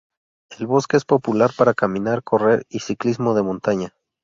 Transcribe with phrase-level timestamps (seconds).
[0.57, 3.93] El bosque es popular para caminar, correr y ciclismo de montaña.